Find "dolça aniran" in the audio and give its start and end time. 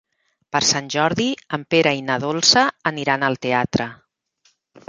2.25-3.29